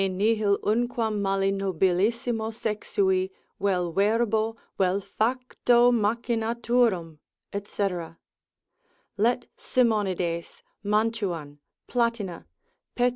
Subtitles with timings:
[0.01, 7.19] Me nihil unquam mali nobilissimo sexui, vel verbo, vel facto machinaturum,
[7.63, 7.83] &c.,
[9.17, 12.47] let Simonides, Mantuan, Platina,
[12.95, 13.09] Pet.